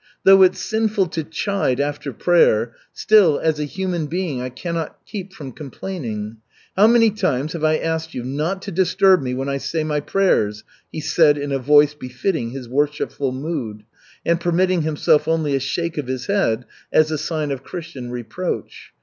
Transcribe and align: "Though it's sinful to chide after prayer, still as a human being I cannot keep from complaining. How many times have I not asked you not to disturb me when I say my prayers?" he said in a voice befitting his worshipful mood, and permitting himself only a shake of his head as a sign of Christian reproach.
"Though 0.23 0.41
it's 0.41 0.57
sinful 0.59 1.09
to 1.09 1.23
chide 1.23 1.79
after 1.79 2.11
prayer, 2.11 2.73
still 2.91 3.37
as 3.39 3.59
a 3.59 3.65
human 3.65 4.07
being 4.07 4.41
I 4.41 4.49
cannot 4.49 4.97
keep 5.05 5.31
from 5.31 5.51
complaining. 5.51 6.37
How 6.75 6.87
many 6.87 7.11
times 7.11 7.53
have 7.53 7.63
I 7.63 7.75
not 7.75 7.83
asked 7.83 8.15
you 8.15 8.23
not 8.23 8.63
to 8.63 8.71
disturb 8.71 9.21
me 9.21 9.35
when 9.35 9.47
I 9.47 9.59
say 9.59 9.83
my 9.83 9.99
prayers?" 9.99 10.63
he 10.91 11.01
said 11.01 11.37
in 11.37 11.51
a 11.51 11.59
voice 11.59 11.93
befitting 11.93 12.49
his 12.49 12.67
worshipful 12.67 13.31
mood, 13.31 13.83
and 14.25 14.41
permitting 14.41 14.81
himself 14.81 15.27
only 15.27 15.53
a 15.55 15.59
shake 15.59 15.99
of 15.99 16.07
his 16.07 16.25
head 16.25 16.65
as 16.91 17.11
a 17.11 17.17
sign 17.19 17.51
of 17.51 17.61
Christian 17.63 18.09
reproach. 18.09 18.93